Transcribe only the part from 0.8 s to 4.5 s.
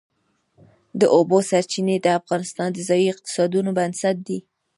د اوبو سرچینې د افغانستان د ځایي اقتصادونو بنسټ دی.